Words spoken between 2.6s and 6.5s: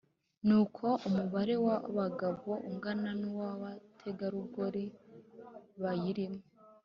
ungana n’uw’abategarugoli bayirimo